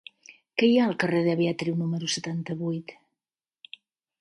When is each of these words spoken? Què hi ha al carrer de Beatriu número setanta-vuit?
Què 0.61 0.69
hi 0.69 0.77
ha 0.83 0.87
al 0.91 0.95
carrer 1.03 1.19
de 1.27 1.35
Beatriu 1.41 1.77
número 1.83 2.09
setanta-vuit? 2.17 2.95